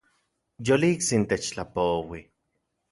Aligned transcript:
Yoliktsin 0.67 1.23
techtlapoui 1.29 2.21